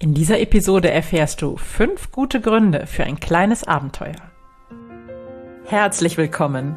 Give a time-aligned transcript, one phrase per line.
[0.00, 4.14] In dieser Episode erfährst du fünf gute Gründe für ein kleines Abenteuer.
[5.64, 6.76] Herzlich willkommen.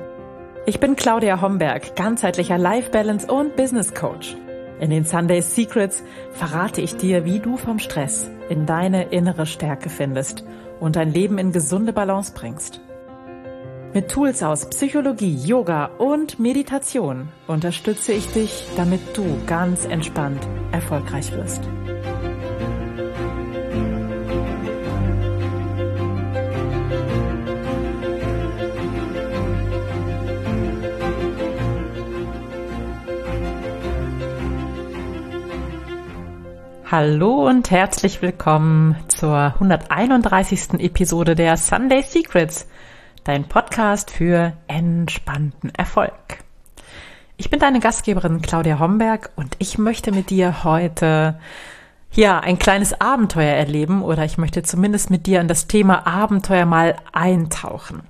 [0.66, 4.36] Ich bin Claudia Homberg, ganzheitlicher Life Balance und Business Coach.
[4.80, 9.90] In den Sunday Secrets verrate ich dir, wie du vom Stress in deine innere Stärke
[9.90, 10.44] findest
[10.80, 12.82] und dein Leben in gesunde Balance bringst.
[13.94, 21.32] Mit Tools aus Psychologie, Yoga und Meditation unterstütze ich dich, damit du ganz entspannt erfolgreich
[21.34, 21.62] wirst.
[36.92, 40.74] Hallo und herzlich willkommen zur 131.
[40.80, 42.68] Episode der Sunday Secrets,
[43.24, 46.12] dein Podcast für entspannten Erfolg.
[47.38, 51.40] Ich bin deine Gastgeberin Claudia Homberg und ich möchte mit dir heute
[52.12, 56.66] ja ein kleines Abenteuer erleben oder ich möchte zumindest mit dir in das Thema Abenteuer
[56.66, 58.02] mal eintauchen.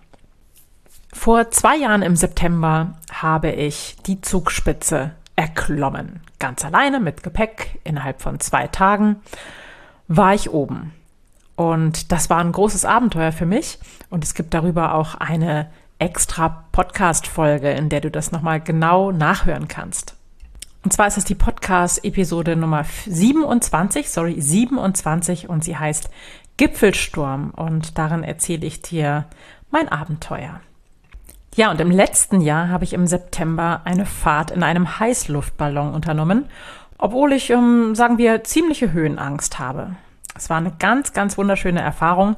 [1.14, 6.22] Vor zwei Jahren im September habe ich die Zugspitze erklommen.
[6.40, 9.18] Ganz alleine mit Gepäck innerhalb von zwei Tagen
[10.08, 10.94] war ich oben.
[11.56, 13.80] Und das war ein großes Abenteuer für mich.
[14.10, 19.68] Und es gibt darüber auch eine extra Podcast-Folge, in der du das nochmal genau nachhören
[19.68, 20.16] kannst.
[20.84, 26.10] Und zwar ist es die Podcast-Episode Nummer 27, sorry, 27 und sie heißt
[26.58, 29.26] Gipfelsturm und darin erzähle ich dir
[29.70, 30.62] mein Abenteuer.
[31.56, 36.46] Ja, und im letzten Jahr habe ich im September eine Fahrt in einem Heißluftballon unternommen,
[36.98, 39.96] obwohl ich, ähm, sagen wir, ziemliche Höhenangst habe.
[40.36, 42.38] Es war eine ganz, ganz wunderschöne Erfahrung.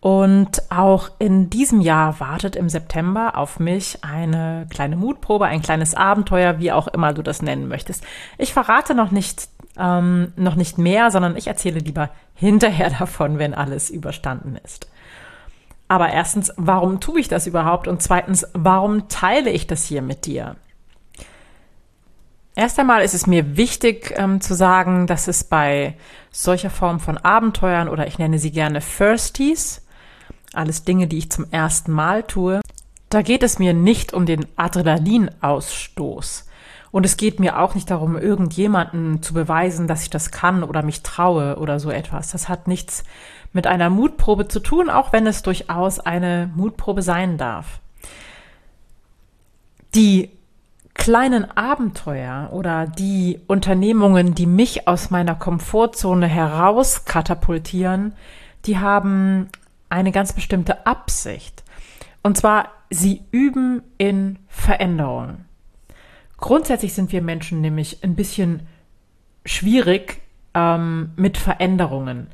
[0.00, 5.94] Und auch in diesem Jahr wartet im September auf mich eine kleine Mutprobe, ein kleines
[5.94, 8.04] Abenteuer, wie auch immer du das nennen möchtest.
[8.38, 13.54] Ich verrate noch nicht, ähm, noch nicht mehr, sondern ich erzähle lieber hinterher davon, wenn
[13.54, 14.90] alles überstanden ist.
[15.90, 17.88] Aber erstens, warum tue ich das überhaupt?
[17.88, 20.54] Und zweitens, warum teile ich das hier mit dir?
[22.54, 25.96] Erst einmal ist es mir wichtig ähm, zu sagen, dass es bei
[26.30, 29.84] solcher Form von Abenteuern oder ich nenne sie gerne Firsties,
[30.52, 32.60] alles Dinge, die ich zum ersten Mal tue,
[33.08, 36.46] da geht es mir nicht um den Adrenalinausstoß.
[36.92, 40.82] Und es geht mir auch nicht darum, irgendjemanden zu beweisen, dass ich das kann oder
[40.82, 42.32] mich traue oder so etwas.
[42.32, 43.04] Das hat nichts
[43.52, 47.80] mit einer Mutprobe zu tun, auch wenn es durchaus eine Mutprobe sein darf.
[49.94, 50.30] Die
[50.94, 58.12] kleinen Abenteuer oder die Unternehmungen, die mich aus meiner Komfortzone heraus katapultieren,
[58.66, 59.48] die haben
[59.88, 61.64] eine ganz bestimmte Absicht.
[62.22, 65.44] Und zwar, sie üben in Veränderung.
[66.40, 68.66] Grundsätzlich sind wir Menschen nämlich ein bisschen
[69.44, 70.20] schwierig
[70.54, 72.28] ähm, mit Veränderungen.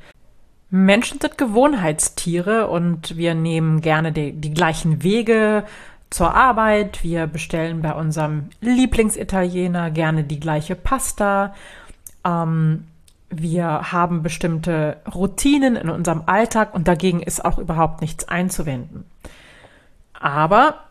[0.70, 5.64] Menschen sind Gewohnheitstiere und wir nehmen gerne die, die gleichen Wege
[6.10, 7.02] zur Arbeit.
[7.02, 11.54] Wir bestellen bei unserem Lieblingsitaliener gerne die gleiche Pasta.
[12.24, 12.84] Ähm,
[13.28, 19.04] wir haben bestimmte Routinen in unserem Alltag und dagegen ist auch überhaupt nichts einzuwenden.
[20.12, 20.85] Aber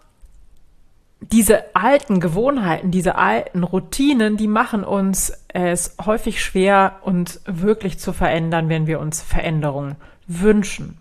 [1.21, 8.13] diese alten Gewohnheiten, diese alten Routinen, die machen uns es häufig schwer, uns wirklich zu
[8.13, 9.95] verändern, wenn wir uns Veränderungen
[10.27, 10.97] wünschen.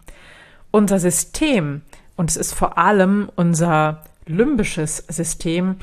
[0.70, 1.82] Unser System,
[2.16, 5.76] und es ist vor allem unser limbisches System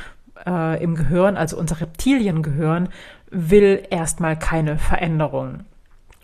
[0.46, 2.90] äh, im Gehirn, also unser Reptiliengehirn,
[3.30, 5.66] will erstmal keine Veränderung.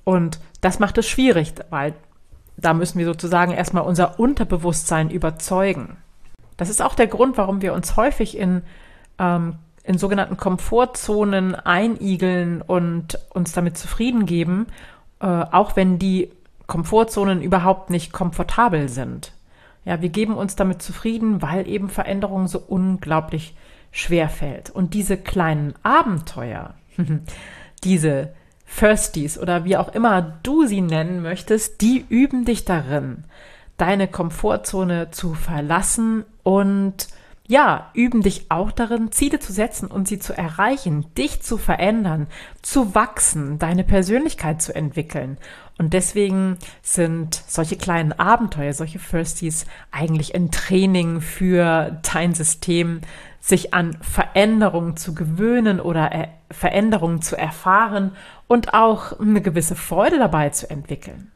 [0.04, 1.94] Und das macht es schwierig, weil
[2.56, 5.98] da müssen wir sozusagen erstmal unser Unterbewusstsein überzeugen.
[6.58, 8.64] Das ist auch der Grund, warum wir uns häufig in,
[9.20, 14.68] ähm, in sogenannten Komfortzonen einigeln und uns damit zufrieden geben,
[15.22, 16.32] äh, auch wenn die
[16.66, 19.32] Komfortzonen überhaupt nicht komfortabel sind.
[19.86, 23.56] Ja, wir geben uns damit zufrieden, weil eben Veränderung so unglaublich
[23.92, 24.70] schwer fällt.
[24.70, 26.74] Und diese kleinen Abenteuer,
[27.86, 28.34] diese
[28.66, 33.24] Firsties oder wie auch immer du sie nennen möchtest, die üben dich darin,
[33.78, 37.10] deine Komfortzone zu verlassen und
[37.46, 42.28] ja, üben dich auch darin, Ziele zu setzen und sie zu erreichen, dich zu verändern,
[42.62, 45.38] zu wachsen, deine Persönlichkeit zu entwickeln.
[45.78, 53.02] Und deswegen sind solche kleinen Abenteuer, solche Firsties eigentlich ein Training für dein System,
[53.42, 58.12] sich an Veränderungen zu gewöhnen oder äh, Veränderungen zu erfahren
[58.48, 61.30] und auch eine gewisse Freude dabei zu entwickeln.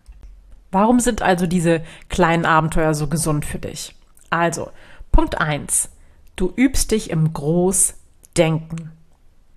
[0.71, 3.93] Warum sind also diese kleinen Abenteuer so gesund für dich?
[4.29, 4.71] Also,
[5.11, 5.89] Punkt eins:
[6.35, 8.91] Du übst dich im Großdenken.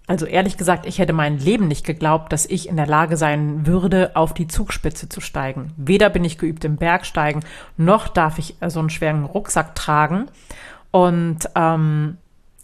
[0.06, 3.66] Also ehrlich gesagt, ich hätte mein Leben nicht geglaubt, dass ich in der Lage sein
[3.66, 5.72] würde, auf die Zugspitze zu steigen.
[5.78, 7.42] Weder bin ich geübt im Bergsteigen,
[7.78, 10.26] noch darf ich so einen schweren Rucksack tragen.
[10.90, 12.18] Und ähm,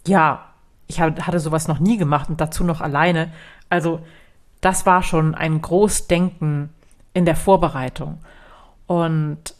[0.05, 0.45] ja,
[0.85, 3.31] ich hatte sowas noch nie gemacht und dazu noch alleine.
[3.69, 4.01] Also
[4.61, 6.69] das war schon ein Großdenken
[7.13, 8.19] in der Vorbereitung.
[8.85, 9.55] Und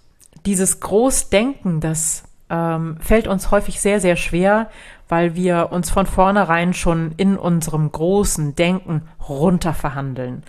[0.46, 4.70] dieses Großdenken, das ähm, fällt uns häufig sehr, sehr schwer,
[5.08, 10.44] weil wir uns von vornherein schon in unserem großen Denken runterverhandeln.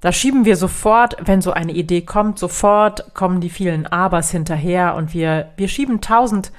[0.00, 4.94] Da schieben wir sofort, wenn so eine Idee kommt, sofort kommen die vielen Abers hinterher
[4.94, 6.52] und wir, wir schieben tausend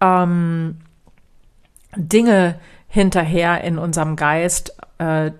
[0.00, 0.78] ähm,
[1.96, 2.56] Dinge
[2.88, 5.30] hinterher in unserem Geist, äh,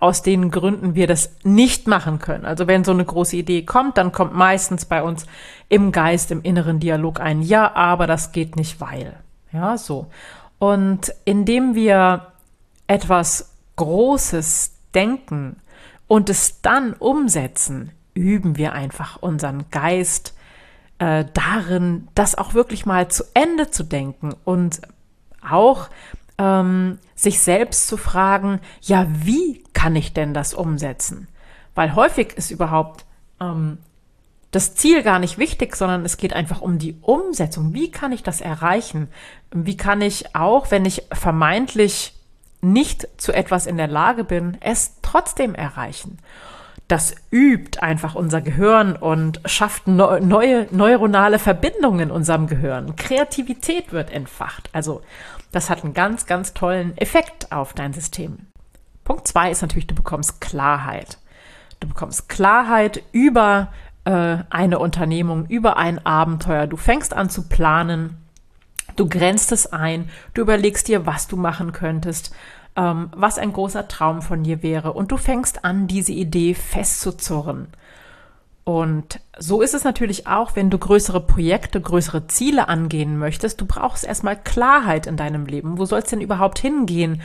[0.00, 2.44] aus den Gründen wir das nicht machen können.
[2.44, 5.26] Also wenn so eine große Idee kommt, dann kommt meistens bei uns
[5.68, 9.16] im Geist, im inneren Dialog ein Ja, aber das geht nicht, weil.
[9.52, 10.06] Ja, so.
[10.58, 12.28] Und indem wir
[12.86, 15.56] etwas Großes denken
[16.06, 20.34] und es dann umsetzen, üben wir einfach unseren Geist
[20.98, 24.80] äh, darin, das auch wirklich mal zu Ende zu denken und
[25.48, 25.88] auch
[26.38, 31.28] ähm, sich selbst zu fragen, ja, wie kann ich denn das umsetzen?
[31.74, 33.04] Weil häufig ist überhaupt
[33.40, 33.78] ähm,
[34.50, 37.74] das Ziel gar nicht wichtig, sondern es geht einfach um die Umsetzung.
[37.74, 39.08] Wie kann ich das erreichen?
[39.52, 42.14] Wie kann ich auch, wenn ich vermeintlich
[42.60, 46.18] nicht zu etwas in der Lage bin, es trotzdem erreichen?
[46.88, 52.96] Das übt einfach unser Gehirn und schafft neue neuronale Verbindungen in unserem Gehirn.
[52.96, 54.70] Kreativität wird entfacht.
[54.72, 55.02] Also
[55.52, 58.46] das hat einen ganz, ganz tollen Effekt auf dein System.
[59.04, 61.18] Punkt zwei ist natürlich, du bekommst Klarheit.
[61.80, 63.68] Du bekommst Klarheit über
[64.04, 66.66] äh, eine Unternehmung, über ein Abenteuer.
[66.66, 68.16] Du fängst an zu planen,
[68.96, 72.34] du grenzt es ein, du überlegst dir, was du machen könntest,
[72.76, 77.68] ähm, was ein großer Traum von dir wäre und du fängst an, diese Idee festzuzurren.
[78.68, 83.62] Und so ist es natürlich auch, wenn du größere Projekte, größere Ziele angehen möchtest.
[83.62, 85.78] Du brauchst erstmal Klarheit in deinem Leben.
[85.78, 87.22] Wo soll es denn überhaupt hingehen?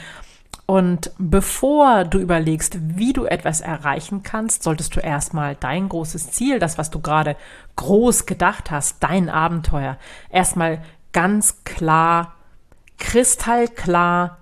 [0.68, 6.60] Und bevor du überlegst, wie du etwas erreichen kannst, solltest du erstmal dein großes Ziel,
[6.60, 7.36] das, was du gerade
[7.76, 9.98] groß gedacht hast, dein Abenteuer,
[10.30, 10.82] erstmal
[11.12, 12.36] ganz klar,
[13.00, 14.38] kristallklar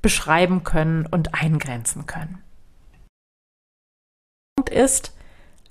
[0.00, 2.38] beschreiben können und eingrenzen können.
[4.58, 5.12] Und ist,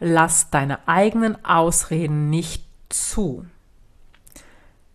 [0.05, 3.45] lass deine eigenen Ausreden nicht zu.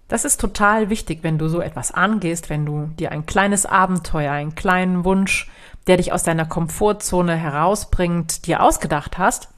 [0.08, 4.32] Das ist total wichtig, wenn du so etwas angehst, wenn du dir ein kleines Abenteuer,
[4.32, 5.50] einen kleinen Wunsch,
[5.86, 9.48] der dich aus deiner Komfortzone herausbringt, dir ausgedacht hast,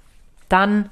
[0.48, 0.90] dann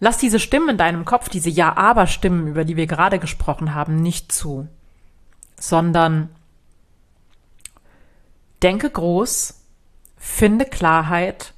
[0.00, 4.32] lass diese Stimmen in deinem Kopf, diese Ja-Aber-Stimmen, über die wir gerade gesprochen haben, nicht
[4.32, 4.68] zu,
[5.58, 6.28] sondern
[8.62, 9.62] denke groß,
[10.16, 11.52] finde Klarheit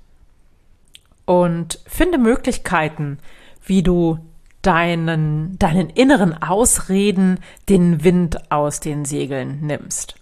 [1.28, 3.18] und finde Möglichkeiten,
[3.62, 4.18] wie du
[4.62, 7.38] deinen, deinen inneren Ausreden
[7.68, 10.14] den Wind aus den Segeln nimmst.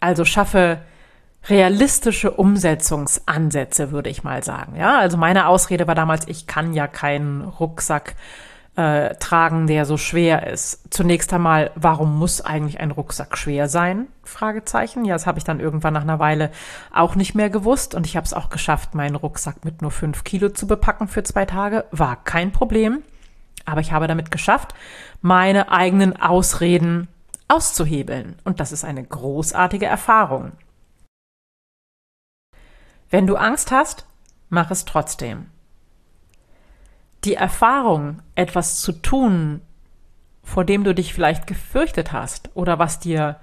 [0.00, 0.78] Also schaffe
[1.50, 4.74] realistische Umsetzungsansätze, würde ich mal sagen.
[4.74, 8.14] Ja, also meine Ausrede war damals, ich kann ja keinen Rucksack
[8.76, 10.82] äh, tragen, der so schwer ist.
[10.90, 14.08] Zunächst einmal, warum muss eigentlich ein Rucksack schwer sein?
[14.24, 15.04] Fragezeichen.
[15.04, 16.50] Ja, das habe ich dann irgendwann nach einer Weile
[16.92, 20.24] auch nicht mehr gewusst und ich habe es auch geschafft, meinen Rucksack mit nur fünf
[20.24, 21.84] Kilo zu bepacken für zwei Tage.
[21.90, 23.02] War kein Problem.
[23.64, 24.74] Aber ich habe damit geschafft,
[25.20, 27.08] meine eigenen Ausreden
[27.48, 28.36] auszuhebeln.
[28.44, 30.52] Und das ist eine großartige Erfahrung.
[33.10, 34.06] Wenn du Angst hast,
[34.48, 35.46] mach es trotzdem.
[37.24, 39.60] Die Erfahrung, etwas zu tun,
[40.42, 43.36] vor dem du dich vielleicht gefürchtet hast oder was dir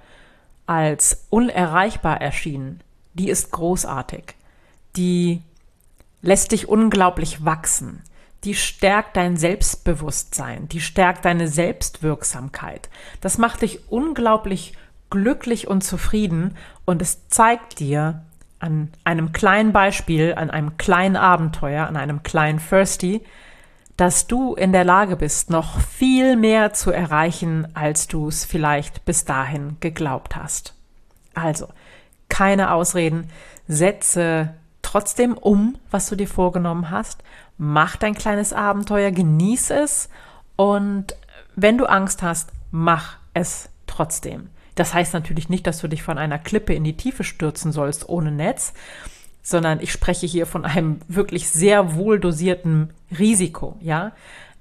[0.66, 2.80] als unerreichbar erschien,
[3.14, 4.34] die ist großartig.
[4.96, 5.42] Die
[6.22, 8.02] lässt dich unglaublich wachsen
[8.44, 12.88] die stärkt dein Selbstbewusstsein, die stärkt deine Selbstwirksamkeit.
[13.20, 14.74] Das macht dich unglaublich
[15.10, 18.22] glücklich und zufrieden und es zeigt dir
[18.58, 23.22] an einem kleinen Beispiel, an einem kleinen Abenteuer, an einem kleinen Firsty,
[24.00, 29.04] dass du in der Lage bist, noch viel mehr zu erreichen, als du es vielleicht
[29.04, 30.74] bis dahin geglaubt hast.
[31.34, 31.68] Also,
[32.28, 33.28] keine Ausreden,
[33.68, 37.22] setze trotzdem um, was du dir vorgenommen hast
[37.60, 40.08] mach dein kleines Abenteuer, genieß es
[40.56, 41.14] und
[41.56, 44.48] wenn du Angst hast, mach es trotzdem.
[44.76, 48.08] Das heißt natürlich nicht, dass du dich von einer Klippe in die Tiefe stürzen sollst
[48.08, 48.72] ohne Netz,
[49.42, 54.12] sondern ich spreche hier von einem wirklich sehr wohl dosierten Risiko, ja.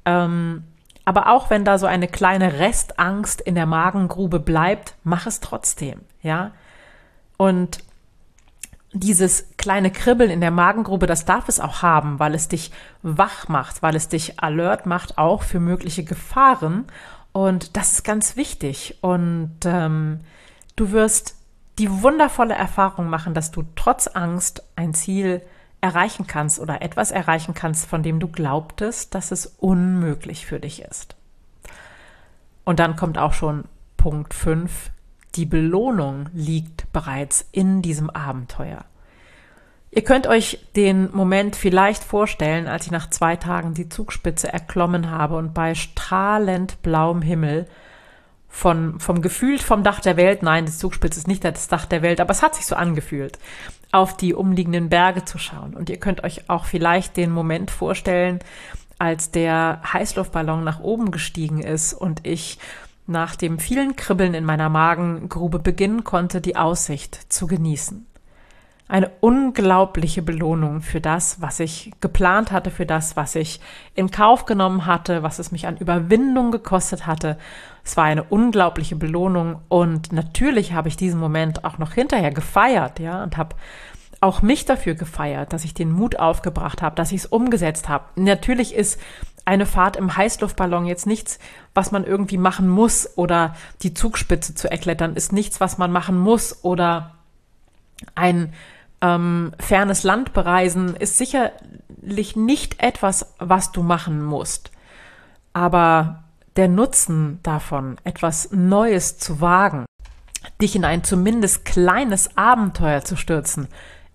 [0.06, 0.64] Ähm,
[1.06, 6.02] aber auch wenn da so eine kleine Restangst in der Magengrube bleibt, mach es trotzdem,
[6.22, 6.52] ja.
[7.38, 7.80] Und
[8.92, 12.72] dieses kleine Kribbeln in der Magengrube, das darf es auch haben, weil es dich
[13.02, 16.86] wach macht, weil es dich alert macht, auch für mögliche Gefahren.
[17.32, 18.98] Und das ist ganz wichtig.
[19.02, 20.22] Und ähm,
[20.76, 21.39] du wirst
[21.80, 25.42] die wundervolle Erfahrung machen, dass du trotz Angst ein Ziel
[25.82, 30.82] erreichen kannst oder etwas erreichen kannst, von dem du glaubtest, dass es unmöglich für dich
[30.82, 31.16] ist.
[32.66, 33.64] Und dann kommt auch schon
[33.96, 34.92] Punkt 5.
[35.36, 38.84] Die Belohnung liegt bereits in diesem Abenteuer.
[39.92, 45.10] Ihr könnt euch den Moment vielleicht vorstellen, als ich nach zwei Tagen die Zugspitze erklommen
[45.10, 47.68] habe und bei strahlend blauem Himmel
[48.50, 52.02] von, vom Gefühl vom Dach der Welt, nein, die Zugspitze ist nicht das Dach der
[52.02, 53.38] Welt, aber es hat sich so angefühlt,
[53.92, 55.76] auf die umliegenden Berge zu schauen.
[55.76, 58.40] Und ihr könnt euch auch vielleicht den Moment vorstellen,
[58.98, 62.60] als der Heißluftballon nach oben gestiegen ist und ich
[63.08, 68.06] nach dem vielen Kribbeln in meiner Magengrube beginnen konnte, die Aussicht zu genießen.
[68.90, 73.62] Eine unglaubliche Belohnung für das, was ich geplant hatte, für das, was ich
[73.94, 77.38] in Kauf genommen hatte, was es mich an Überwindung gekostet hatte.
[77.84, 83.00] Es war eine unglaubliche Belohnung und natürlich habe ich diesen Moment auch noch hinterher gefeiert,
[83.00, 83.56] ja, und habe
[84.22, 88.06] auch mich dafür gefeiert, dass ich den Mut aufgebracht habe, dass ich es umgesetzt habe.
[88.16, 89.00] Natürlich ist
[89.46, 91.38] eine Fahrt im Heißluftballon jetzt nichts,
[91.76, 96.18] was man irgendwie machen muss oder die Zugspitze zu erklettern ist nichts, was man machen
[96.18, 97.14] muss oder
[98.16, 98.52] ein
[99.02, 104.72] ähm, fernes Land bereisen ist sicherlich nicht etwas, was du machen musst.
[105.54, 106.24] Aber
[106.56, 109.86] der Nutzen davon, etwas Neues zu wagen,
[110.62, 113.68] dich in ein zumindest kleines Abenteuer zu stürzen,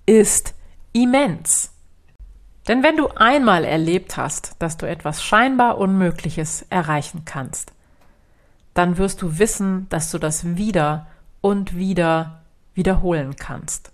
[0.06, 0.54] ist
[0.92, 1.72] immens.
[2.68, 7.72] Denn wenn du einmal erlebt hast, dass du etwas scheinbar Unmögliches erreichen kannst,
[8.72, 11.06] dann wirst du wissen, dass du das wieder
[11.40, 12.42] und wieder
[12.74, 13.93] wiederholen kannst.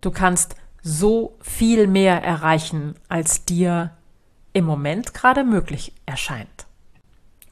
[0.00, 3.90] Du kannst so viel mehr erreichen, als dir
[4.52, 6.66] im Moment gerade möglich erscheint.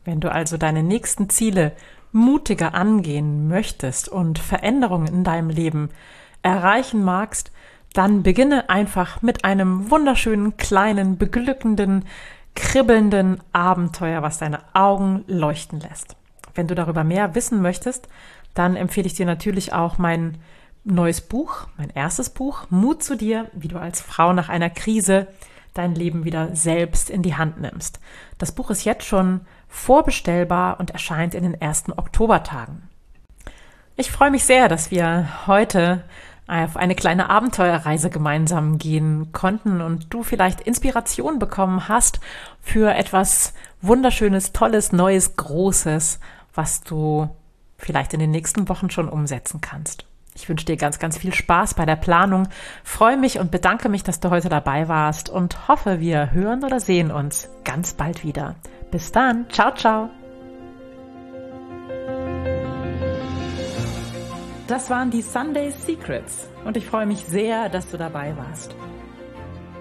[0.04, 1.72] Wenn du also deine nächsten Ziele
[2.12, 5.90] mutiger angehen möchtest und Veränderungen in deinem Leben
[6.42, 7.50] erreichen magst,
[7.92, 12.04] dann beginne einfach mit einem wunderschönen, kleinen, beglückenden,
[12.54, 16.16] kribbelnden Abenteuer, was deine Augen leuchten lässt.
[16.54, 18.08] Wenn du darüber mehr wissen möchtest,
[18.54, 20.38] dann empfehle ich dir natürlich auch mein
[20.86, 25.26] neues Buch, mein erstes Buch, Mut zu dir, wie du als Frau nach einer Krise
[25.74, 28.00] dein Leben wieder selbst in die Hand nimmst.
[28.38, 32.88] Das Buch ist jetzt schon vorbestellbar und erscheint in den ersten Oktobertagen.
[33.96, 36.04] Ich freue mich sehr, dass wir heute
[36.46, 42.20] auf eine kleine Abenteuerreise gemeinsam gehen konnten und du vielleicht Inspiration bekommen hast
[42.62, 43.52] für etwas
[43.82, 46.20] Wunderschönes, Tolles, Neues, Großes,
[46.54, 47.28] was du
[47.78, 50.06] vielleicht in den nächsten Wochen schon umsetzen kannst.
[50.36, 52.46] Ich wünsche dir ganz, ganz viel Spaß bei der Planung,
[52.84, 56.78] freue mich und bedanke mich, dass du heute dabei warst und hoffe, wir hören oder
[56.78, 58.54] sehen uns ganz bald wieder.
[58.90, 60.10] Bis dann, ciao, ciao.
[64.66, 68.76] Das waren die Sunday Secrets und ich freue mich sehr, dass du dabei warst.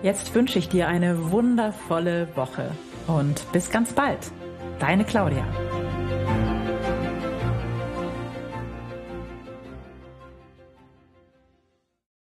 [0.03, 2.71] Jetzt wünsche ich dir eine wundervolle Woche
[3.07, 4.31] und bis ganz bald.
[4.79, 5.45] Deine Claudia.